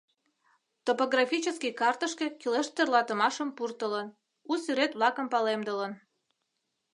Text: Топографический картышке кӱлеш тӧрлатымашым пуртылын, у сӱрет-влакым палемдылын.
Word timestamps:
Топографический 0.85 1.73
картышке 1.79 2.25
кӱлеш 2.39 2.67
тӧрлатымашым 2.75 3.49
пуртылын, 3.57 4.07
у 4.51 4.53
сӱрет-влакым 4.63 5.27
палемдылын. 5.33 5.93